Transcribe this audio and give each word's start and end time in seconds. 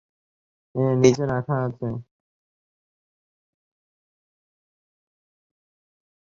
হ্যাঁ, 0.75 0.93
নিচে 1.01 1.23
রাখা 1.27 1.55
আছে। 1.65 1.87